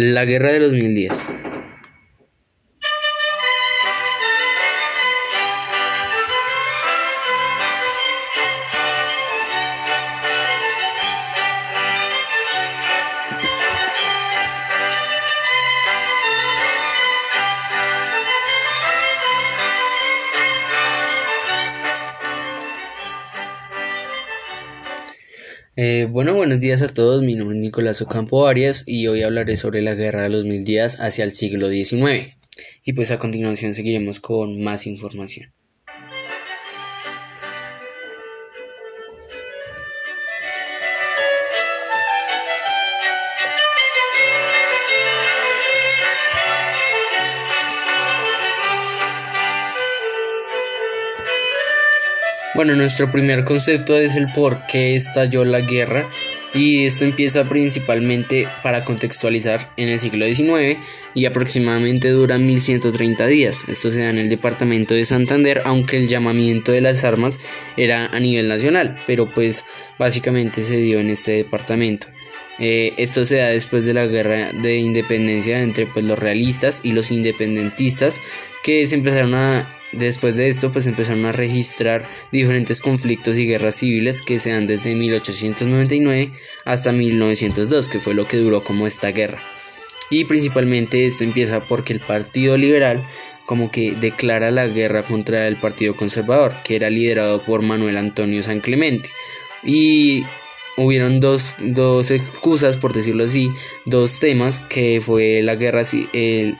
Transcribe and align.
La 0.00 0.24
Guerra 0.24 0.52
de 0.52 0.60
los 0.60 0.74
Mil 0.74 0.94
Días. 0.94 1.26
Eh, 25.80 26.08
bueno, 26.10 26.34
buenos 26.34 26.60
días 26.60 26.82
a 26.82 26.88
todos. 26.88 27.22
Mi 27.22 27.36
nombre 27.36 27.56
es 27.56 27.64
Nicolás 27.64 28.02
Ocampo 28.02 28.48
Arias 28.48 28.82
y 28.84 29.06
hoy 29.06 29.22
hablaré 29.22 29.54
sobre 29.54 29.80
la 29.80 29.94
guerra 29.94 30.22
de 30.22 30.28
los 30.28 30.44
mil 30.44 30.64
días 30.64 30.98
hacia 30.98 31.22
el 31.22 31.30
siglo 31.30 31.68
XIX. 31.68 32.36
Y 32.84 32.94
pues 32.94 33.12
a 33.12 33.20
continuación 33.20 33.74
seguiremos 33.74 34.18
con 34.18 34.60
más 34.60 34.88
información. 34.88 35.52
Bueno, 52.58 52.74
nuestro 52.74 53.08
primer 53.08 53.44
concepto 53.44 53.96
es 53.96 54.16
el 54.16 54.32
por 54.32 54.66
qué 54.66 54.96
estalló 54.96 55.44
la 55.44 55.60
guerra 55.60 56.08
y 56.52 56.86
esto 56.86 57.04
empieza 57.04 57.48
principalmente 57.48 58.48
para 58.64 58.84
contextualizar 58.84 59.72
en 59.76 59.90
el 59.90 60.00
siglo 60.00 60.26
XIX 60.26 60.76
y 61.14 61.26
aproximadamente 61.26 62.10
dura 62.10 62.36
1130 62.36 63.28
días. 63.28 63.64
Esto 63.68 63.92
se 63.92 64.00
da 64.00 64.10
en 64.10 64.18
el 64.18 64.28
departamento 64.28 64.96
de 64.96 65.04
Santander, 65.04 65.62
aunque 65.66 65.98
el 65.98 66.08
llamamiento 66.08 66.72
de 66.72 66.80
las 66.80 67.04
armas 67.04 67.38
era 67.76 68.06
a 68.06 68.18
nivel 68.18 68.48
nacional, 68.48 68.98
pero 69.06 69.30
pues 69.30 69.64
básicamente 69.96 70.62
se 70.62 70.78
dio 70.78 70.98
en 70.98 71.10
este 71.10 71.30
departamento. 71.30 72.08
Eh, 72.58 72.92
esto 72.96 73.24
se 73.24 73.36
da 73.36 73.50
después 73.50 73.86
de 73.86 73.94
la 73.94 74.08
guerra 74.08 74.50
de 74.50 74.78
independencia 74.78 75.62
entre 75.62 75.86
pues, 75.86 76.04
los 76.04 76.18
realistas 76.18 76.80
y 76.82 76.90
los 76.90 77.12
independentistas 77.12 78.20
que 78.64 78.84
se 78.88 78.96
empezaron 78.96 79.36
a 79.36 79.77
Después 79.92 80.36
de 80.36 80.48
esto, 80.48 80.70
pues 80.70 80.86
empezaron 80.86 81.24
a 81.24 81.32
registrar 81.32 82.08
diferentes 82.30 82.80
conflictos 82.80 83.38
y 83.38 83.46
guerras 83.46 83.76
civiles 83.76 84.20
que 84.20 84.38
se 84.38 84.50
dan 84.50 84.66
desde 84.66 84.94
1899 84.94 86.32
hasta 86.64 86.92
1902, 86.92 87.88
que 87.88 88.00
fue 88.00 88.14
lo 88.14 88.26
que 88.26 88.36
duró 88.36 88.62
como 88.62 88.86
esta 88.86 89.12
guerra. 89.12 89.40
Y 90.10 90.24
principalmente 90.24 91.06
esto 91.06 91.24
empieza 91.24 91.60
porque 91.60 91.92
el 91.92 92.00
Partido 92.00 92.56
Liberal 92.56 93.06
como 93.46 93.70
que 93.70 93.92
declara 93.92 94.50
la 94.50 94.66
guerra 94.66 95.04
contra 95.04 95.48
el 95.48 95.56
Partido 95.56 95.96
Conservador, 95.96 96.56
que 96.64 96.76
era 96.76 96.90
liderado 96.90 97.42
por 97.42 97.62
Manuel 97.62 97.96
Antonio 97.96 98.42
San 98.42 98.60
Clemente. 98.60 99.08
Y 99.64 100.22
hubieron 100.76 101.18
dos, 101.18 101.56
dos 101.58 102.10
excusas, 102.10 102.76
por 102.76 102.92
decirlo 102.92 103.24
así, 103.24 103.50
dos 103.86 104.20
temas, 104.20 104.60
que 104.60 105.00
fue 105.00 105.40
la 105.42 105.56
guerra, 105.56 105.80
el, 106.12 106.58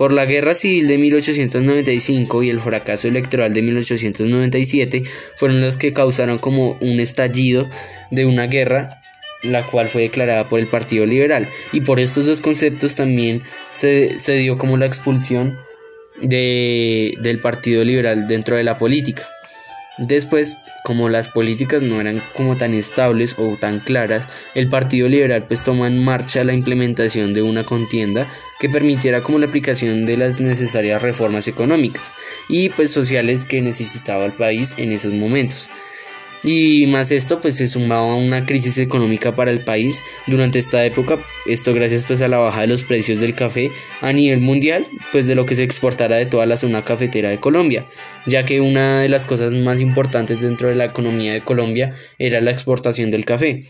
por 0.00 0.14
la 0.14 0.24
guerra 0.24 0.54
civil 0.54 0.86
de 0.86 0.96
1895 0.96 2.42
y 2.42 2.48
el 2.48 2.58
fracaso 2.58 3.06
electoral 3.06 3.52
de 3.52 3.60
1897 3.60 5.02
fueron 5.36 5.60
los 5.60 5.76
que 5.76 5.92
causaron 5.92 6.38
como 6.38 6.78
un 6.80 7.00
estallido 7.00 7.68
de 8.10 8.24
una 8.24 8.46
guerra 8.46 9.02
la 9.42 9.62
cual 9.66 9.88
fue 9.88 10.00
declarada 10.00 10.48
por 10.48 10.58
el 10.58 10.68
Partido 10.68 11.04
Liberal 11.04 11.48
y 11.70 11.82
por 11.82 12.00
estos 12.00 12.24
dos 12.24 12.40
conceptos 12.40 12.94
también 12.94 13.42
se, 13.72 14.16
dio 14.38 14.56
como 14.56 14.78
la 14.78 14.86
expulsión 14.86 15.58
de, 16.22 17.18
del 17.20 17.38
Partido 17.38 17.84
Liberal 17.84 18.26
dentro 18.26 18.56
de 18.56 18.64
la 18.64 18.78
política. 18.78 19.28
Después 19.98 20.56
como 20.82 21.08
las 21.08 21.28
políticas 21.28 21.82
no 21.82 22.00
eran 22.00 22.22
como 22.34 22.56
tan 22.56 22.74
estables 22.74 23.34
o 23.38 23.56
tan 23.56 23.80
claras, 23.80 24.26
el 24.54 24.68
Partido 24.68 25.08
Liberal 25.08 25.44
pues 25.46 25.62
toma 25.62 25.86
en 25.86 26.02
marcha 26.02 26.42
la 26.44 26.54
implementación 26.54 27.34
de 27.34 27.42
una 27.42 27.64
contienda 27.64 28.26
que 28.58 28.68
permitiera 28.68 29.22
como 29.22 29.38
la 29.38 29.46
aplicación 29.46 30.06
de 30.06 30.16
las 30.16 30.40
necesarias 30.40 31.02
reformas 31.02 31.48
económicas 31.48 32.12
y 32.48 32.70
pues 32.70 32.90
sociales 32.90 33.44
que 33.44 33.60
necesitaba 33.60 34.24
el 34.24 34.32
país 34.32 34.74
en 34.78 34.92
esos 34.92 35.12
momentos. 35.12 35.70
Y 36.42 36.86
más 36.86 37.10
esto 37.10 37.38
pues 37.40 37.56
se 37.56 37.66
sumaba 37.66 38.12
a 38.12 38.16
una 38.16 38.46
crisis 38.46 38.78
económica 38.78 39.36
para 39.36 39.50
el 39.50 39.62
país 39.62 40.00
durante 40.26 40.58
esta 40.58 40.84
época, 40.84 41.18
esto 41.46 41.74
gracias 41.74 42.06
pues 42.06 42.22
a 42.22 42.28
la 42.28 42.38
baja 42.38 42.62
de 42.62 42.66
los 42.66 42.82
precios 42.84 43.20
del 43.20 43.34
café 43.34 43.70
a 44.00 44.12
nivel 44.12 44.40
mundial, 44.40 44.86
pues 45.12 45.26
de 45.26 45.34
lo 45.34 45.44
que 45.44 45.54
se 45.54 45.64
exportara 45.64 46.16
de 46.16 46.26
toda 46.26 46.46
la 46.46 46.56
zona 46.56 46.82
cafetera 46.82 47.28
de 47.28 47.38
Colombia, 47.38 47.86
ya 48.26 48.44
que 48.46 48.62
una 48.62 49.00
de 49.00 49.10
las 49.10 49.26
cosas 49.26 49.52
más 49.52 49.80
importantes 49.82 50.40
dentro 50.40 50.68
de 50.68 50.76
la 50.76 50.86
economía 50.86 51.34
de 51.34 51.42
Colombia 51.42 51.94
era 52.18 52.40
la 52.40 52.50
exportación 52.50 53.10
del 53.10 53.26
café. 53.26 53.64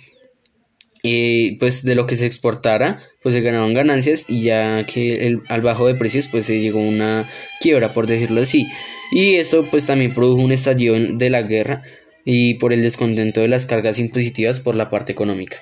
Y 1.03 1.53
pues 1.53 1.83
de 1.83 1.95
lo 1.95 2.07
que 2.07 2.15
se 2.15 2.27
exportara 2.27 3.01
pues 3.23 3.35
se 3.35 3.41
ganaban 3.41 3.73
ganancias 3.73 4.27
y 4.29 4.43
ya 4.43 4.85
que 4.85 5.27
el, 5.27 5.41
al 5.49 5.63
bajo 5.63 5.87
de 5.87 5.95
precios 5.95 6.29
pues 6.29 6.45
se 6.45 6.61
llegó 6.61 6.79
una 6.79 7.27
quiebra 7.63 7.95
por 7.95 8.07
decirlo 8.07 8.43
así 8.43 8.67
y 9.11 9.37
esto 9.37 9.65
pues 9.65 9.87
también 9.87 10.13
produjo 10.13 10.43
un 10.43 10.53
estallido 10.53 10.97
de 10.99 11.31
la 11.31 11.41
guerra 11.41 11.83
y 12.25 12.55
por 12.55 12.73
el 12.73 12.83
descontento 12.83 13.41
de 13.41 13.49
las 13.49 13.67
cargas 13.67 13.99
impositivas 13.99 14.61
por 14.61 14.77
la 14.77 14.89
parte 14.89 15.13
económica. 15.13 15.59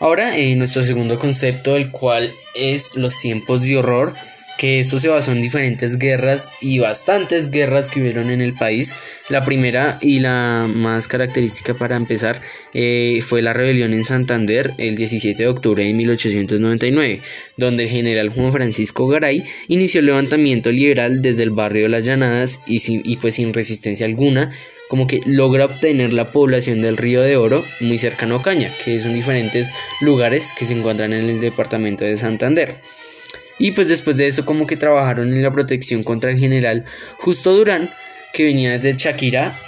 Ahora, 0.00 0.38
en 0.38 0.58
nuestro 0.58 0.82
segundo 0.82 1.18
concepto, 1.18 1.76
el 1.76 1.90
cual 1.90 2.32
es 2.54 2.96
los 2.96 3.20
tiempos 3.20 3.60
de 3.60 3.76
horror, 3.76 4.14
que 4.60 4.78
esto 4.78 5.00
se 5.00 5.08
basó 5.08 5.32
en 5.32 5.40
diferentes 5.40 5.96
guerras 5.96 6.50
y 6.60 6.80
bastantes 6.80 7.50
guerras 7.50 7.88
que 7.88 7.98
hubieron 7.98 8.28
en 8.28 8.42
el 8.42 8.52
país. 8.52 8.94
La 9.30 9.42
primera 9.42 9.96
y 10.02 10.20
la 10.20 10.68
más 10.68 11.08
característica 11.08 11.72
para 11.72 11.96
empezar 11.96 12.42
eh, 12.74 13.20
fue 13.26 13.40
la 13.40 13.54
rebelión 13.54 13.94
en 13.94 14.04
Santander 14.04 14.72
el 14.76 14.96
17 14.96 15.44
de 15.44 15.48
octubre 15.48 15.82
de 15.82 15.94
1899, 15.94 17.22
donde 17.56 17.84
el 17.84 17.88
general 17.88 18.28
Juan 18.28 18.52
Francisco 18.52 19.08
Garay 19.08 19.44
inició 19.68 20.00
el 20.00 20.06
levantamiento 20.06 20.70
liberal 20.70 21.22
desde 21.22 21.44
el 21.44 21.52
barrio 21.52 21.84
de 21.84 21.88
las 21.88 22.04
Llanadas 22.04 22.60
y, 22.66 22.82
y 22.86 23.16
pues 23.16 23.36
sin 23.36 23.54
resistencia 23.54 24.04
alguna 24.04 24.50
como 24.90 25.06
que 25.06 25.22
logra 25.24 25.64
obtener 25.64 26.12
la 26.12 26.32
población 26.32 26.82
del 26.82 26.98
Río 26.98 27.22
de 27.22 27.38
Oro 27.38 27.64
muy 27.80 27.96
cercano 27.96 28.34
a 28.34 28.42
Caña, 28.42 28.68
que 28.84 28.98
son 28.98 29.14
diferentes 29.14 29.72
lugares 30.02 30.52
que 30.52 30.66
se 30.66 30.74
encuentran 30.74 31.14
en 31.14 31.30
el 31.30 31.40
departamento 31.40 32.04
de 32.04 32.18
Santander. 32.18 32.76
Y 33.60 33.72
pues 33.72 33.88
después 33.88 34.16
de 34.16 34.26
eso 34.26 34.44
como 34.46 34.66
que 34.66 34.76
trabajaron 34.76 35.32
en 35.32 35.42
la 35.42 35.52
protección 35.52 36.02
contra 36.02 36.30
el 36.30 36.38
general 36.38 36.86
Justo 37.18 37.52
Durán, 37.52 37.90
que 38.32 38.44
venía 38.44 38.78
desde 38.78 38.98
Shakira 38.98 39.60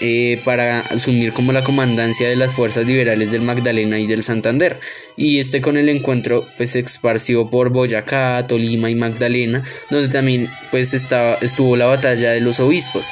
eh, 0.00 0.40
para 0.44 0.80
asumir 0.80 1.32
como 1.32 1.52
la 1.52 1.62
comandancia 1.62 2.28
de 2.28 2.34
las 2.34 2.52
fuerzas 2.52 2.88
liberales 2.88 3.30
del 3.30 3.42
Magdalena 3.42 4.00
y 4.00 4.06
del 4.06 4.24
Santander. 4.24 4.80
Y 5.16 5.38
este 5.38 5.60
con 5.60 5.76
el 5.76 5.88
encuentro 5.88 6.44
pues 6.56 6.70
se 6.70 6.80
esparció 6.80 7.48
por 7.48 7.70
Boyacá, 7.70 8.44
Tolima 8.48 8.90
y 8.90 8.96
Magdalena, 8.96 9.62
donde 9.90 10.08
también 10.08 10.48
pues 10.72 10.92
estaba, 10.92 11.38
estuvo 11.40 11.76
la 11.76 11.86
batalla 11.86 12.32
de 12.32 12.40
los 12.40 12.58
obispos. 12.58 13.10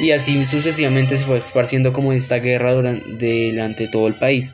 Y 0.00 0.10
así 0.10 0.44
sucesivamente 0.44 1.16
se 1.16 1.24
fue 1.24 1.38
esparciendo 1.38 1.94
como 1.94 2.12
esta 2.12 2.36
guerra 2.36 2.74
durante, 2.74 3.50
durante 3.50 3.88
todo 3.88 4.08
el 4.08 4.16
país. 4.16 4.52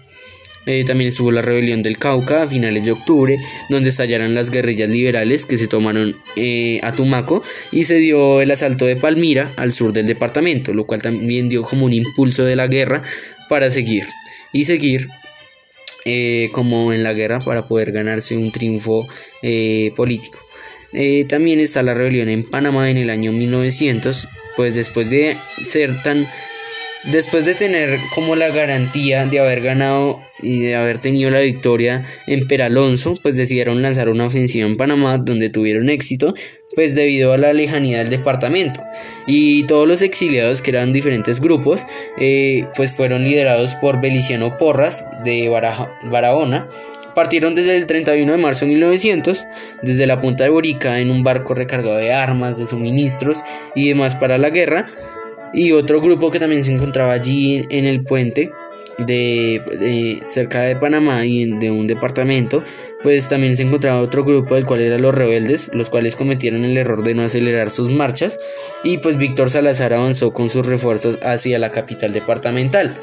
Eh, 0.66 0.84
también 0.84 1.08
estuvo 1.08 1.32
la 1.32 1.40
rebelión 1.40 1.82
del 1.82 1.98
Cauca 1.98 2.42
a 2.42 2.46
finales 2.46 2.84
de 2.84 2.92
octubre, 2.92 3.38
donde 3.70 3.88
estallaron 3.88 4.34
las 4.34 4.50
guerrillas 4.50 4.90
liberales 4.90 5.46
que 5.46 5.56
se 5.56 5.66
tomaron 5.66 6.16
eh, 6.36 6.80
a 6.82 6.92
Tumaco 6.92 7.42
y 7.72 7.84
se 7.84 7.96
dio 7.96 8.42
el 8.42 8.50
asalto 8.50 8.84
de 8.84 8.96
Palmira 8.96 9.52
al 9.56 9.72
sur 9.72 9.92
del 9.92 10.06
departamento, 10.06 10.74
lo 10.74 10.86
cual 10.86 11.00
también 11.00 11.48
dio 11.48 11.62
como 11.62 11.86
un 11.86 11.94
impulso 11.94 12.44
de 12.44 12.56
la 12.56 12.66
guerra 12.66 13.02
para 13.48 13.70
seguir 13.70 14.04
y 14.52 14.64
seguir 14.64 15.08
eh, 16.04 16.50
como 16.52 16.92
en 16.92 17.04
la 17.04 17.14
guerra 17.14 17.38
para 17.38 17.66
poder 17.66 17.92
ganarse 17.92 18.36
un 18.36 18.52
triunfo 18.52 19.08
político. 19.96 20.38
también 21.28 21.60
está 21.60 21.82
la 21.82 21.94
rebelión 21.94 22.28
en 22.28 22.44
Panamá 22.44 22.90
en 22.90 22.98
el 22.98 23.08
año 23.08 23.32
1900, 23.32 24.28
pues 24.56 24.74
después 24.74 25.08
de 25.08 25.36
ser 25.62 26.02
tan 26.02 26.26
Después 27.04 27.46
de 27.46 27.54
tener 27.54 27.98
como 28.14 28.36
la 28.36 28.50
garantía 28.50 29.24
de 29.24 29.40
haber 29.40 29.62
ganado 29.62 30.20
y 30.42 30.60
de 30.60 30.76
haber 30.76 30.98
tenido 30.98 31.30
la 31.30 31.40
victoria 31.40 32.04
en 32.26 32.46
Peralonso, 32.46 33.14
pues 33.22 33.36
decidieron 33.36 33.80
lanzar 33.80 34.10
una 34.10 34.26
ofensiva 34.26 34.66
en 34.66 34.76
Panamá 34.76 35.16
donde 35.16 35.48
tuvieron 35.48 35.88
éxito, 35.88 36.34
pues 36.74 36.94
debido 36.94 37.32
a 37.32 37.38
la 37.38 37.54
lejanía 37.54 37.98
del 37.98 38.10
departamento. 38.10 38.82
Y 39.26 39.64
todos 39.64 39.88
los 39.88 40.02
exiliados, 40.02 40.60
que 40.60 40.72
eran 40.72 40.92
diferentes 40.92 41.40
grupos, 41.40 41.86
eh, 42.18 42.66
pues 42.76 42.92
fueron 42.92 43.24
liderados 43.24 43.76
por 43.76 44.02
Beliciano 44.02 44.58
Porras 44.58 45.06
de 45.24 45.48
Barahona. 45.48 46.68
Partieron 47.14 47.54
desde 47.54 47.78
el 47.78 47.86
31 47.86 48.30
de 48.30 48.38
marzo 48.38 48.66
de 48.66 48.72
1900, 48.72 49.46
desde 49.82 50.06
la 50.06 50.20
punta 50.20 50.44
de 50.44 50.50
Borica 50.50 50.98
en 50.98 51.10
un 51.10 51.24
barco 51.24 51.54
recargado 51.54 51.96
de 51.96 52.12
armas, 52.12 52.58
de 52.58 52.66
suministros 52.66 53.42
y 53.74 53.88
demás 53.88 54.16
para 54.16 54.36
la 54.36 54.50
guerra 54.50 54.90
Y 55.52 55.72
otro 55.72 56.00
grupo 56.00 56.30
que 56.30 56.38
también 56.38 56.64
se 56.64 56.72
encontraba 56.72 57.12
allí 57.12 57.64
en 57.70 57.86
el 57.86 58.04
puente 58.04 58.52
de, 58.98 60.22
cerca 60.26 60.60
de 60.60 60.76
Panamá 60.76 61.24
y 61.24 61.58
de 61.58 61.70
un 61.70 61.86
departamento, 61.86 62.62
pues 63.02 63.28
también 63.28 63.56
se 63.56 63.62
encontraba 63.62 64.00
otro 64.00 64.24
grupo 64.24 64.54
del 64.54 64.66
cual 64.66 64.80
eran 64.80 65.02
los 65.02 65.14
rebeldes, 65.14 65.70
los 65.74 65.90
cuales 65.90 66.16
cometieron 66.16 66.64
el 66.64 66.76
error 66.76 67.02
de 67.02 67.14
no 67.14 67.22
acelerar 67.22 67.70
sus 67.70 67.90
marchas 67.90 68.38
y 68.84 68.98
pues 68.98 69.16
Víctor 69.16 69.50
Salazar 69.50 69.94
avanzó 69.94 70.32
con 70.32 70.48
sus 70.50 70.66
refuerzos 70.66 71.18
hacia 71.22 71.58
la 71.58 71.70
capital 71.70 72.12
departamental. 72.12 72.94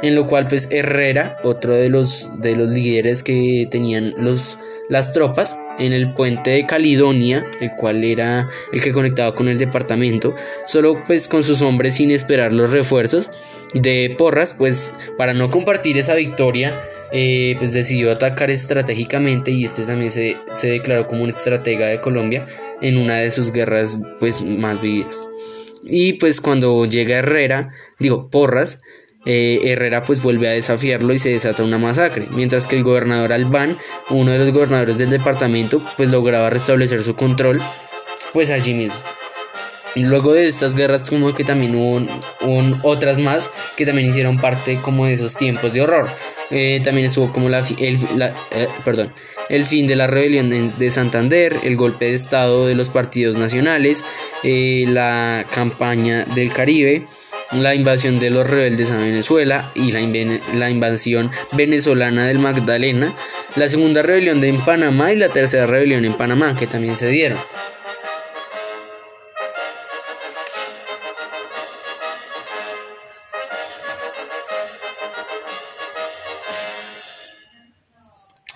En 0.00 0.14
lo 0.14 0.26
cual 0.26 0.46
pues 0.46 0.68
Herrera, 0.70 1.38
otro 1.42 1.74
de 1.74 1.88
los, 1.88 2.30
de 2.40 2.54
los 2.54 2.68
líderes 2.68 3.24
que 3.24 3.66
tenían 3.68 4.14
los, 4.16 4.56
las 4.88 5.12
tropas, 5.12 5.58
en 5.78 5.92
el 5.92 6.12
puente 6.12 6.50
de 6.50 6.64
Caledonia, 6.64 7.46
el 7.60 7.70
cual 7.76 8.04
era 8.04 8.48
el 8.72 8.82
que 8.82 8.92
conectaba 8.92 9.34
con 9.34 9.48
el 9.48 9.58
departamento, 9.58 10.34
solo 10.66 11.02
pues 11.06 11.28
con 11.28 11.42
sus 11.42 11.62
hombres 11.62 11.96
sin 11.96 12.10
esperar 12.10 12.52
los 12.52 12.70
refuerzos 12.70 13.30
de 13.74 14.14
Porras, 14.16 14.54
pues 14.56 14.94
para 15.16 15.34
no 15.34 15.50
compartir 15.50 15.98
esa 15.98 16.14
victoria, 16.14 16.80
eh, 17.12 17.54
pues 17.58 17.72
decidió 17.72 18.12
atacar 18.12 18.50
estratégicamente 18.50 19.50
y 19.50 19.64
este 19.64 19.84
también 19.84 20.10
se, 20.10 20.36
se 20.52 20.70
declaró 20.70 21.06
como 21.06 21.24
un 21.24 21.30
estratega 21.30 21.86
de 21.86 22.00
Colombia 22.00 22.46
en 22.82 22.96
una 22.96 23.16
de 23.16 23.30
sus 23.30 23.52
guerras 23.52 23.98
pues 24.18 24.42
más 24.42 24.80
vividas. 24.80 25.26
Y 25.84 26.14
pues 26.14 26.40
cuando 26.40 26.84
llega 26.86 27.18
Herrera, 27.18 27.70
digo 27.98 28.28
Porras, 28.30 28.82
eh, 29.30 29.60
Herrera 29.62 30.04
pues 30.04 30.22
vuelve 30.22 30.48
a 30.48 30.52
desafiarlo 30.52 31.12
y 31.12 31.18
se 31.18 31.28
desata 31.28 31.62
una 31.62 31.76
masacre, 31.76 32.28
mientras 32.30 32.66
que 32.66 32.76
el 32.76 32.82
gobernador 32.82 33.34
Albán, 33.34 33.76
uno 34.08 34.32
de 34.32 34.38
los 34.38 34.50
gobernadores 34.52 34.96
del 34.96 35.10
departamento, 35.10 35.82
pues 35.98 36.08
lograba 36.08 36.48
restablecer 36.48 37.02
su 37.02 37.14
control 37.14 37.60
pues 38.32 38.50
allí 38.50 38.72
mismo. 38.72 38.96
Y 39.94 40.04
luego 40.04 40.32
de 40.32 40.44
estas 40.44 40.74
guerras 40.74 41.10
como 41.10 41.34
que 41.34 41.44
también 41.44 41.74
hubo 41.74 42.00
otras 42.84 43.18
más 43.18 43.50
que 43.76 43.84
también 43.84 44.08
hicieron 44.08 44.38
parte 44.38 44.80
como 44.80 45.04
de 45.04 45.12
esos 45.12 45.36
tiempos 45.36 45.74
de 45.74 45.82
horror. 45.82 46.08
Eh, 46.50 46.80
también 46.82 47.06
estuvo 47.06 47.30
como 47.30 47.50
la, 47.50 47.58
el, 47.58 47.98
eh, 48.50 48.68
perdón, 48.82 49.12
el 49.50 49.66
fin 49.66 49.86
de 49.86 49.96
la 49.96 50.06
rebelión 50.06 50.48
de, 50.78 50.90
Santander, 50.90 51.54
el 51.64 51.76
golpe 51.76 52.06
de 52.06 52.14
estado 52.14 52.66
de 52.66 52.74
los 52.74 52.88
partidos 52.88 53.36
nacionales, 53.36 54.04
la 54.42 55.44
campaña 55.52 56.24
del 56.34 56.50
Caribe, 56.50 57.06
la 57.52 57.74
invasión 57.74 58.18
de 58.18 58.30
los 58.30 58.46
rebeldes 58.46 58.90
a 58.90 58.96
Venezuela 58.96 59.72
y 59.74 59.92
la, 59.92 60.70
invasión 60.70 61.30
venezolana 61.52 62.26
del 62.26 62.38
Magdalena, 62.38 63.14
la 63.56 63.68
segunda 63.68 64.02
rebelión 64.02 64.44
en 64.44 64.60
Panamá 64.60 65.12
y 65.12 65.16
la 65.16 65.30
tercera 65.30 65.66
rebelión 65.66 66.04
en 66.04 66.14
Panamá, 66.14 66.56
que 66.58 66.66
también 66.66 66.96
se 66.96 67.08
dieron. 67.08 67.38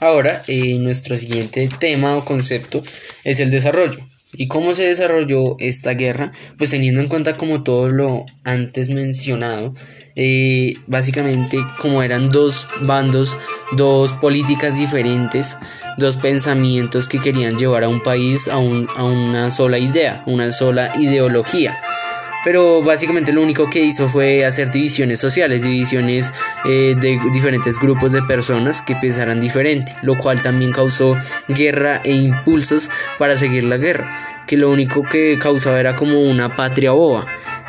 Ahora, 0.01 0.43
eh, 0.49 0.79
nuestro 0.81 1.17
siguiente 1.17 1.69
tema 1.79 2.17
o 2.17 2.25
concepto 2.25 2.83
es 3.23 3.39
el 3.39 3.53
desarrollo. 3.53 4.01
¿Y 4.35 4.49
cómo 4.49 4.75
se 4.75 4.85
desarrolló 4.85 5.57
esta 5.59 5.93
guerra? 5.93 6.33
Pues 6.57 6.71
teniendo 6.71 7.01
en 7.01 7.09
cuenta 7.09 7.35
como 7.35 7.63
todo 7.63 7.89
lo 7.91 8.25
antes 8.45 8.89
mencionado, 8.89 9.75
eh, 10.17 10.75
básicamente 10.87 11.59
como 11.79 12.03
eran 12.03 12.31
dos 12.31 12.69
bandos, 12.81 13.37
dos 13.73 14.13
políticas 14.15 14.79
diferentes, 14.79 15.57
dos 15.99 16.17
pensamientos 16.17 17.09
que 17.09 17.19
querían 17.19 17.59
llevar 17.59 17.85
a 17.85 17.89
un 17.89 18.03
país 18.03 18.49
a, 18.49 18.55
a 18.55 19.05
una 19.05 19.51
sola 19.51 19.79
idea, 19.79 20.23
una 20.27 20.51
sola 20.53 20.93
ideología 20.99 21.77
pero 22.45 22.83
básicamente 22.83 23.33
lo 23.33 23.43
único 23.43 23.69
que 23.71 23.81
hizo 23.81 24.09
fue 24.09 24.45
hacer 24.45 24.71
divisiones 24.71 25.21
sociales, 25.21 25.63
divisiones 25.63 26.33
eh, 26.65 26.95
de 26.99 27.21
diferentes 27.33 27.79
grupos 27.79 28.13
de 28.13 28.23
personas 28.23 28.83
que 28.83 28.97
pensaran 28.97 29.41
diferente, 29.41 29.95
lo 30.03 30.17
cual 30.17 30.43
también 30.43 30.73
causó 30.73 31.17
guerra 31.49 32.01
e 32.05 32.13
impulsos 32.13 32.91
para 33.19 33.37
seguir 33.37 33.65
la 33.65 33.77
guerra, 33.77 34.45
que 34.47 34.57
lo 34.57 34.71
único 34.71 35.03
que 35.03 35.39
causaba 35.41 35.81
era 35.81 35.97
como 35.97 36.21
una 36.21 36.55
patria 36.55 36.93
boba 36.93 37.27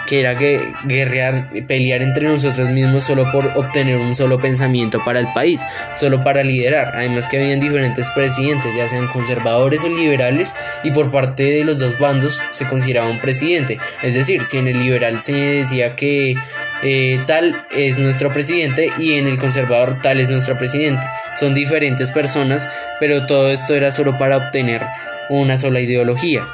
que 0.08 0.20
era 0.20 0.38
que 0.38 0.74
guerrear, 0.86 1.50
pelear 1.68 2.02
entre 2.02 2.28
nosotros 2.28 2.70
mismos 2.70 3.04
solo 3.04 3.32
por 3.32 3.48
obtener 3.56 3.98
un 3.98 4.16
solo 4.16 4.40
pensamiento 4.40 5.04
para 5.04 5.20
el 5.20 5.28
país, 5.34 5.62
solo 5.98 6.24
para 6.24 6.44
liderar. 6.44 6.94
Además 6.96 7.28
que 7.28 7.38
habían 7.38 7.60
diferentes 7.60 8.10
presidentes, 8.12 8.76
ya 8.76 8.88
sean 8.88 9.08
conservadores 9.08 9.84
o 9.84 9.90
liberales, 9.90 10.54
y 10.84 10.92
por 10.92 11.12
parte 11.12 11.44
de 11.44 11.64
los 11.64 11.78
dos 11.80 12.00
bandos 12.00 12.42
se 12.52 12.68
consideraba 12.68 13.10
un 13.10 13.20
presidente. 13.20 13.78
Es 14.02 14.14
decir, 14.14 14.46
si 14.46 14.58
en 14.58 14.68
el 14.68 14.80
liberal 14.80 15.22
se 15.22 15.34
decía 15.34 15.96
que 15.96 16.36
eh, 16.84 17.20
tal 17.26 17.66
es 17.72 17.98
nuestro 18.00 18.32
presidente 18.32 18.90
y 19.00 19.14
en 19.14 19.28
el 19.28 19.38
conservador 19.38 20.02
tal 20.02 20.20
es 20.20 20.30
nuestro 20.30 20.58
presidente. 20.58 21.06
Son 21.36 21.54
diferentes 21.54 22.12
personas, 22.12 22.68
pero 23.00 23.26
todo 23.26 23.50
esto 23.52 23.74
era 23.74 23.92
solo 23.92 24.18
para 24.18 24.38
obtener 24.38 24.82
una 25.30 25.58
sola 25.58 25.80
ideología 25.80 26.46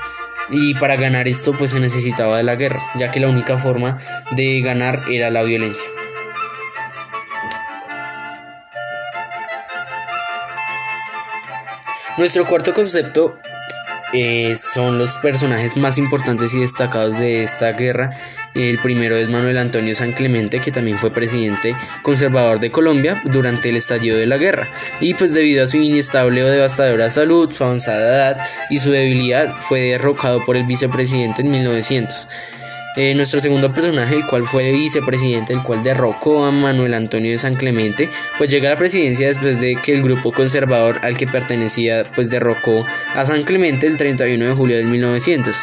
y 0.51 0.73
para 0.75 0.95
ganar 0.95 1.27
esto 1.27 1.53
pues 1.53 1.71
se 1.71 1.79
necesitaba 1.79 2.37
de 2.37 2.43
la 2.43 2.55
guerra, 2.55 2.81
ya 2.95 3.11
que 3.11 3.19
la 3.19 3.27
única 3.27 3.57
forma 3.57 3.97
de 4.31 4.61
ganar 4.61 5.03
era 5.09 5.29
la 5.29 5.43
violencia. 5.43 5.89
Nuestro 12.17 12.45
cuarto 12.45 12.73
concepto 12.73 13.39
eh, 14.11 14.55
son 14.57 14.97
los 14.97 15.15
personajes 15.17 15.77
más 15.77 15.97
importantes 15.97 16.53
y 16.53 16.59
destacados 16.59 17.17
de 17.17 17.43
esta 17.43 17.71
guerra 17.71 18.17
el 18.55 18.79
primero 18.79 19.15
es 19.15 19.29
Manuel 19.29 19.57
Antonio 19.57 19.93
San 19.95 20.13
Clemente, 20.13 20.59
que 20.59 20.71
también 20.71 20.97
fue 20.97 21.11
presidente 21.11 21.75
conservador 22.01 22.59
de 22.59 22.71
Colombia 22.71 23.21
durante 23.25 23.69
el 23.69 23.77
estallido 23.77 24.17
de 24.17 24.25
la 24.25 24.37
guerra. 24.37 24.67
Y 24.99 25.13
pues 25.13 25.33
debido 25.33 25.63
a 25.63 25.67
su 25.67 25.77
inestable 25.77 26.43
o 26.43 26.47
devastadora 26.47 27.09
salud, 27.09 27.51
su 27.51 27.63
avanzada 27.63 27.99
edad 27.99 28.47
y 28.69 28.79
su 28.79 28.91
debilidad, 28.91 29.57
fue 29.59 29.81
derrocado 29.81 30.43
por 30.45 30.57
el 30.57 30.65
vicepresidente 30.65 31.41
en 31.41 31.51
1900. 31.51 32.27
Eh, 32.95 33.13
nuestro 33.13 33.39
segundo 33.39 33.71
personaje, 33.71 34.15
el 34.15 34.25
cual 34.25 34.45
fue 34.47 34.71
vicepresidente, 34.71 35.53
el 35.53 35.63
cual 35.63 35.83
derrocó 35.83 36.43
a 36.43 36.51
Manuel 36.51 36.95
Antonio 36.95 37.31
de 37.31 37.37
San 37.37 37.55
Clemente, 37.55 38.09
pues 38.37 38.49
llega 38.49 38.67
a 38.67 38.73
la 38.73 38.77
presidencia 38.77 39.27
después 39.27 39.61
de 39.61 39.75
que 39.75 39.93
el 39.93 40.01
grupo 40.01 40.33
conservador 40.33 40.99
al 41.03 41.15
que 41.15 41.27
pertenecía, 41.27 42.09
pues 42.15 42.29
derrocó 42.29 42.85
a 43.15 43.25
San 43.25 43.43
Clemente 43.43 43.85
el 43.85 43.95
31 43.95 44.43
de 44.43 44.51
julio 44.53 44.77
de 44.77 44.83
1900 44.83 45.55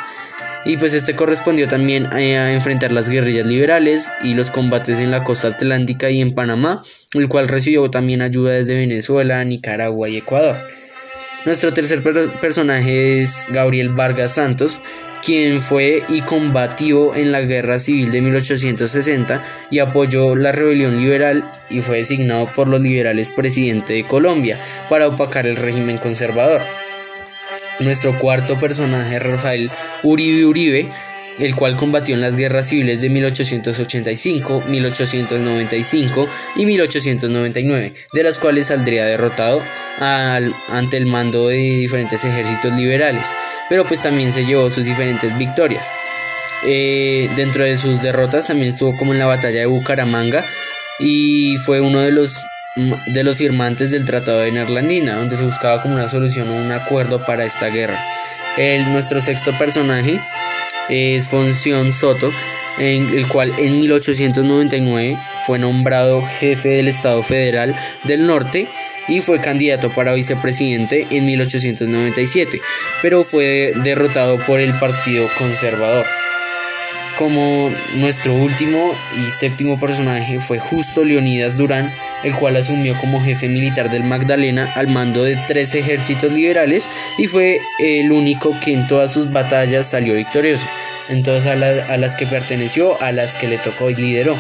y 0.67 0.77
pues 0.77 0.93
este 0.95 1.15
correspondió 1.15 1.69
también 1.69 2.07
a 2.07 2.53
enfrentar 2.53 2.91
las 2.91 3.09
guerrillas 3.09 3.47
liberales 3.47 4.11
y 4.25 4.35
los 4.35 4.51
combates 4.51 4.99
en 4.99 5.13
la 5.13 5.23
costa 5.23 5.49
atlántica 5.49 6.11
y 6.11 6.21
en 6.21 6.35
Panamá, 6.35 6.83
el 7.15 7.29
cual 7.29 7.47
recibió 7.47 7.89
también 7.89 8.21
ayuda 8.21 8.53
desde 8.53 8.75
Venezuela, 8.75 9.45
Nicaragua 9.45 10.09
y 10.09 10.17
Ecuador. 10.17 10.57
Nuestro 11.45 11.73
tercer 11.73 12.03
personaje 12.41 13.23
es 13.23 13.47
Gabriel 13.51 13.91
Vargas 13.91 14.35
Santos, 14.35 14.81
quien 15.25 15.61
fue 15.61 16.03
y 16.09 16.23
combatió 16.23 17.15
en 17.15 17.31
la 17.31 17.43
Guerra 17.43 17.79
Civil 17.79 18.11
de 18.11 18.21
1860 18.21 19.45
y 19.71 19.79
apoyó 19.79 20.35
la 20.35 20.51
rebelión 20.51 21.01
liberal 21.01 21.49
y 21.71 21.83
fue 21.83 21.99
designado 21.99 22.47
por 22.53 22.69
los 22.69 22.81
liberales 22.81 23.31
presidente 23.31 23.93
de 23.93 24.03
Colombia 24.03 24.59
para 24.91 25.07
opacar 25.07 25.47
el 25.47 25.55
régimen 25.55 25.99
conservador. 25.99 26.63
Nuestro 27.81 28.19
cuarto 28.19 28.59
personaje, 28.59 29.19
Rafael 29.19 29.71
Uribe 30.03 30.47
Uribe, 30.47 30.89
el 31.39 31.55
cual 31.55 31.77
combatió 31.77 32.15
en 32.15 32.23
las 32.23 32.37
guerras 32.37 32.69
civiles 32.69 33.01
de 33.01 33.11
1885, 33.11 34.65
1895 34.67 36.29
y 36.57 36.67
1899, 36.67 37.93
de 38.13 38.23
las 38.23 38.39
cuales 38.39 38.69
saldría 38.69 39.05
derrotado 39.05 39.63
ante 39.99 40.97
el 40.97 41.07
mando 41.07 41.49
de 41.49 41.57
diferentes 41.57 42.25
ejércitos 42.25 42.73
liberales, 42.77 43.31
pero 43.69 43.85
pues 43.85 44.03
también 44.03 44.33
se 44.33 44.47
llevó 44.47 44.71
sus 44.71 44.87
diferentes 44.87 45.37
victorias. 45.37 45.91
Eh, 46.65 47.29
dentro 47.37 47.65
de 47.65 47.77
sus 47.77 48.01
derrotas 48.01 48.47
también 48.47 48.71
estuvo 48.71 48.97
como 48.97 49.13
en 49.13 49.19
la 49.19 49.27
batalla 49.27 49.61
de 49.61 49.67
Bucaramanga 49.67 50.45
y 50.99 51.57
fue 51.59 51.81
uno 51.81 52.01
de 52.01 52.13
los 52.13 52.41
de 52.77 53.25
los 53.25 53.39
firmantes 53.39 53.91
del 53.91 54.05
Tratado 54.05 54.41
de 54.41 54.53
Neerlandina, 54.53 55.17
donde 55.17 55.37
se 55.37 55.45
buscaba 55.45 55.81
como 55.81 55.95
una 55.95 56.09
solución 56.09 56.49
o 56.51 56.57
un 56.57 56.73
acuerdo 56.73 57.25
para 57.25 57.45
esta 57.45 57.69
guerra. 57.69 57.99
El, 58.59 58.93
nuestro 58.93 59.21
sexto 59.21 59.57
personaje 59.59 60.21
es 60.91 61.27
Fonción 61.27 61.91
Soto, 61.91 62.31
en 62.79 63.17
el 63.17 63.27
cual 63.27 63.51
en 63.59 63.81
1899 63.81 65.19
fue 65.47 65.59
nombrado 65.59 66.23
jefe 66.23 66.69
del 66.69 66.89
Estado 66.89 67.23
Federal 67.23 67.75
del 68.05 68.27
Norte 68.27 68.69
y 69.09 69.23
fue 69.23 69.41
candidato 69.41 69.89
para 69.89 70.13
vicepresidente 70.13 71.07
en 71.11 71.25
1897, 71.25 72.61
pero 73.01 73.25
fue 73.25 73.73
derrotado 73.83 74.39
por 74.39 74.61
el 74.61 74.75
Partido 74.75 75.27
Conservador 75.39 76.05
como 77.19 77.71
nuestro 77.97 78.35
último 78.35 78.95
y 79.19 79.31
séptimo 79.31 79.81
personaje 79.81 80.39
fue 80.39 80.59
justo 80.59 81.03
Leonidas 81.05 81.57
Durán, 81.57 81.93
el 82.27 82.35
cual 82.35 82.57
asumió 82.57 82.99
como 82.99 83.23
jefe 83.23 83.49
militar 83.49 83.89
del 83.89 84.03
Magdalena 84.03 84.73
al 84.75 84.89
mando 84.89 85.23
de 85.23 85.39
tres 85.47 85.77
ejércitos 85.77 86.33
liberales 86.33 86.89
y 87.19 87.29
fue 87.29 87.61
el 87.79 88.11
único 88.11 88.59
que 88.59 88.73
en 88.73 88.89
todas 88.89 89.13
sus 89.13 89.33
batallas 89.33 89.89
salió 89.89 90.15
victorioso. 90.15 90.67
en 91.09 91.23
todas 91.23 91.47
a, 91.47 91.53
a 91.53 91.97
las 91.97 92.17
que 92.17 92.27
perteneció, 92.27 93.01
a 93.01 93.13
las 93.13 93.37
que 93.37 93.47
le 93.47 93.59
tocó 93.59 93.91
y 93.91 93.95
lideró. 93.95 94.37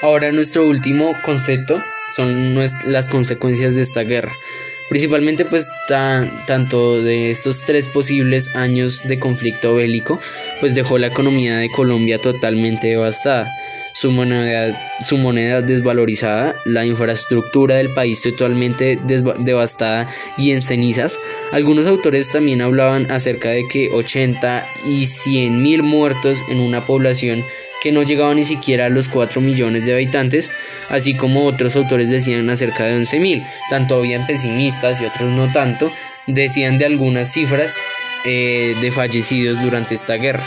Ahora 0.00 0.32
nuestro 0.32 0.66
último 0.66 1.14
concepto 1.22 1.82
son 2.16 2.58
las 2.86 3.10
consecuencias 3.10 3.74
de 3.76 3.82
esta 3.82 4.04
guerra. 4.04 4.32
Principalmente 4.88 5.44
pues 5.44 5.68
tanto 5.88 7.02
de 7.02 7.30
estos 7.30 7.64
tres 7.64 7.88
posibles 7.88 8.54
años 8.54 9.02
de 9.04 9.18
conflicto 9.18 9.74
bélico, 9.74 10.20
pues 10.60 10.74
dejó 10.74 10.98
la 10.98 11.06
economía 11.06 11.56
de 11.56 11.70
Colombia 11.70 12.18
totalmente 12.18 12.88
devastada. 12.88 13.50
Su 13.94 14.10
moneda, 14.10 14.98
su 15.06 15.18
moneda 15.18 15.60
desvalorizada, 15.60 16.54
la 16.64 16.86
infraestructura 16.86 17.76
del 17.76 17.92
país 17.92 18.22
totalmente 18.22 18.98
devastada 19.04 20.08
y 20.38 20.52
en 20.52 20.62
cenizas. 20.62 21.18
Algunos 21.52 21.86
autores 21.86 22.32
también 22.32 22.62
hablaban 22.62 23.10
acerca 23.10 23.50
de 23.50 23.68
que 23.68 23.90
80 23.90 24.66
y 24.86 25.06
100 25.06 25.62
mil 25.62 25.82
muertos 25.82 26.42
en 26.48 26.60
una 26.60 26.86
población 26.86 27.44
que 27.82 27.90
no 27.90 28.04
llegaba 28.04 28.32
ni 28.32 28.44
siquiera 28.44 28.86
a 28.86 28.90
los 28.90 29.08
4 29.08 29.40
millones 29.40 29.84
de 29.84 29.92
habitantes, 29.92 30.52
así 30.88 31.16
como 31.16 31.44
otros 31.46 31.74
autores 31.74 32.08
decían 32.08 32.48
acerca 32.48 32.84
de 32.84 32.96
11.000. 32.96 33.44
Tanto 33.70 33.96
habían 33.96 34.24
pesimistas 34.24 35.00
y 35.00 35.04
otros 35.04 35.32
no 35.32 35.50
tanto, 35.50 35.92
decían 36.28 36.78
de 36.78 36.86
algunas 36.86 37.32
cifras 37.32 37.78
eh, 38.24 38.76
de 38.80 38.92
fallecidos 38.92 39.60
durante 39.60 39.96
esta 39.96 40.14
guerra. 40.14 40.44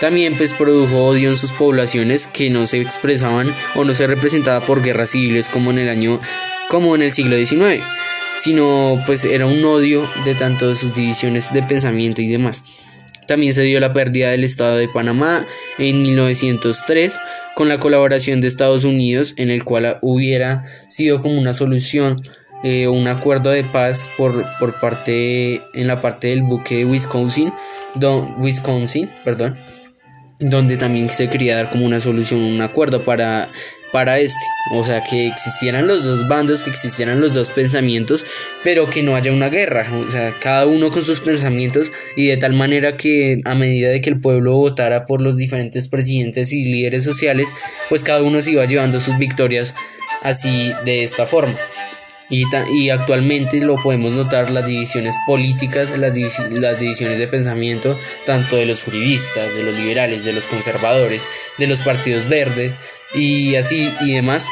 También 0.00 0.36
pues 0.36 0.52
produjo 0.52 1.04
odio 1.04 1.30
en 1.30 1.36
sus 1.36 1.52
poblaciones 1.52 2.26
que 2.26 2.50
no 2.50 2.66
se 2.66 2.80
expresaban 2.80 3.54
o 3.76 3.84
no 3.84 3.94
se 3.94 4.08
representaba 4.08 4.66
por 4.66 4.82
guerras 4.82 5.10
civiles 5.10 5.48
como 5.48 5.70
en 5.70 5.78
el 5.78 5.88
año 5.88 6.20
como 6.68 6.96
en 6.96 7.02
el 7.02 7.12
siglo 7.12 7.36
XIX, 7.36 7.84
sino 8.36 9.00
pues 9.06 9.24
era 9.24 9.46
un 9.46 9.64
odio 9.64 10.10
de 10.24 10.34
tanto 10.34 10.74
sus 10.74 10.94
divisiones 10.94 11.52
de 11.52 11.62
pensamiento 11.62 12.22
y 12.22 12.26
demás. 12.26 12.64
También 13.26 13.54
se 13.54 13.62
dio 13.62 13.80
la 13.80 13.92
pérdida 13.92 14.30
del 14.30 14.44
Estado 14.44 14.76
de 14.76 14.88
Panamá 14.88 15.46
en 15.78 16.02
1903 16.02 17.18
con 17.54 17.68
la 17.68 17.78
colaboración 17.78 18.40
de 18.40 18.48
Estados 18.48 18.84
Unidos 18.84 19.34
en 19.36 19.50
el 19.50 19.64
cual 19.64 19.98
hubiera 20.02 20.64
sido 20.88 21.20
como 21.20 21.38
una 21.38 21.54
solución 21.54 22.16
eh, 22.64 22.88
un 22.88 23.06
acuerdo 23.08 23.50
de 23.50 23.62
paz 23.62 24.08
por, 24.16 24.46
por 24.58 24.80
parte 24.80 25.60
en 25.74 25.86
la 25.86 26.00
parte 26.00 26.28
del 26.28 26.42
buque 26.42 26.78
de 26.78 26.84
Wisconsin, 26.86 27.52
Wisconsin, 28.38 29.10
perdón, 29.22 29.58
donde 30.40 30.78
también 30.78 31.10
se 31.10 31.28
quería 31.28 31.56
dar 31.56 31.70
como 31.70 31.84
una 31.84 32.00
solución, 32.00 32.40
un 32.40 32.62
acuerdo 32.62 33.04
para 33.04 33.50
para 33.94 34.18
este. 34.18 34.44
O 34.72 34.82
sea, 34.82 35.02
que 35.02 35.28
existieran 35.28 35.86
los 35.86 36.04
dos 36.04 36.26
bandos, 36.26 36.64
que 36.64 36.70
existieran 36.70 37.20
los 37.20 37.32
dos 37.32 37.50
pensamientos, 37.50 38.26
pero 38.64 38.90
que 38.90 39.04
no 39.04 39.14
haya 39.14 39.30
una 39.30 39.50
guerra. 39.50 39.86
O 40.04 40.10
sea, 40.10 40.34
cada 40.40 40.66
uno 40.66 40.90
con 40.90 41.04
sus 41.04 41.20
pensamientos 41.20 41.92
y 42.16 42.26
de 42.26 42.36
tal 42.36 42.54
manera 42.54 42.96
que 42.96 43.40
a 43.44 43.54
medida 43.54 43.90
de 43.90 44.00
que 44.00 44.10
el 44.10 44.20
pueblo 44.20 44.56
votara 44.56 45.06
por 45.06 45.22
los 45.22 45.36
diferentes 45.36 45.86
presidentes 45.86 46.52
y 46.52 46.64
líderes 46.64 47.04
sociales, 47.04 47.50
pues 47.88 48.02
cada 48.02 48.24
uno 48.24 48.40
se 48.40 48.50
iba 48.50 48.64
llevando 48.64 48.98
sus 48.98 49.16
victorias 49.16 49.76
así 50.22 50.72
de 50.84 51.04
esta 51.04 51.24
forma. 51.24 51.56
Y, 52.30 52.90
actualmente 52.90 53.60
lo 53.60 53.76
podemos 53.76 54.12
notar 54.12 54.50
las 54.50 54.66
divisiones 54.66 55.14
políticas, 55.26 55.90
las, 55.96 56.16
las 56.50 56.78
divisiones 56.78 57.18
de 57.18 57.28
pensamiento, 57.28 57.98
tanto 58.24 58.56
de 58.56 58.66
los 58.66 58.82
juridistas, 58.82 59.54
de 59.54 59.62
los 59.62 59.74
liberales, 59.74 60.24
de 60.24 60.32
los 60.32 60.46
conservadores, 60.46 61.28
de 61.58 61.66
los 61.66 61.80
partidos 61.80 62.28
verdes 62.28 62.72
y 63.14 63.54
así 63.56 63.92
y 64.00 64.14
demás. 64.14 64.48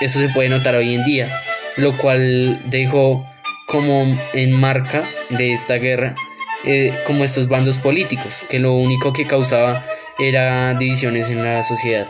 Eso 0.00 0.18
se 0.18 0.28
puede 0.28 0.48
notar 0.48 0.74
hoy 0.74 0.94
en 0.94 1.04
día, 1.04 1.42
lo 1.76 1.96
cual 1.96 2.62
dejó 2.66 3.26
como 3.66 4.20
en 4.34 4.52
marca 4.52 5.08
de 5.30 5.52
esta 5.52 5.76
guerra 5.76 6.14
eh, 6.64 6.94
como 7.06 7.24
estos 7.24 7.48
bandos 7.48 7.78
políticos, 7.78 8.42
que 8.48 8.58
lo 8.58 8.72
único 8.72 9.12
que 9.12 9.26
causaba 9.26 9.84
era 10.18 10.72
divisiones 10.74 11.28
en 11.30 11.44
la 11.44 11.62
sociedad. 11.62 12.08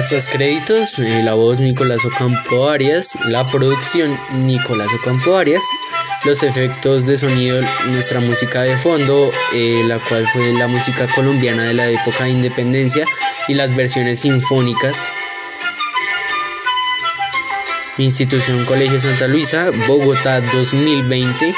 Nuestros 0.00 0.30
créditos, 0.30 0.98
eh, 0.98 1.22
la 1.22 1.34
voz 1.34 1.60
Nicolás 1.60 2.06
Ocampo 2.06 2.70
Arias, 2.70 3.18
la 3.26 3.46
producción 3.46 4.18
Nicolás 4.32 4.88
Ocampo 4.98 5.36
Arias, 5.36 5.62
los 6.24 6.42
efectos 6.42 7.04
de 7.04 7.18
sonido, 7.18 7.60
nuestra 7.90 8.18
música 8.18 8.62
de 8.62 8.78
fondo, 8.78 9.30
eh, 9.52 9.82
la 9.86 9.98
cual 9.98 10.26
fue 10.28 10.54
la 10.54 10.68
música 10.68 11.06
colombiana 11.14 11.64
de 11.64 11.74
la 11.74 11.90
época 11.90 12.24
de 12.24 12.30
independencia 12.30 13.04
y 13.46 13.52
las 13.52 13.76
versiones 13.76 14.20
sinfónicas. 14.20 15.06
Institución 17.98 18.64
Colegio 18.64 18.98
Santa 18.98 19.28
Luisa, 19.28 19.70
Bogotá 19.86 20.40
2020. 20.40 21.52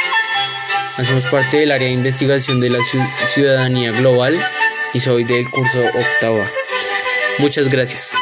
Hacemos 0.97 1.27
parte 1.27 1.59
del 1.59 1.71
área 1.71 1.87
de 1.87 1.95
investigación 1.95 2.59
de 2.59 2.71
la 2.71 2.79
ciudadanía 3.25 3.93
global 3.93 4.45
y 4.93 4.99
soy 4.99 5.23
del 5.23 5.49
curso 5.49 5.81
octavo. 5.81 6.45
Muchas 7.39 7.69
gracias. 7.69 8.15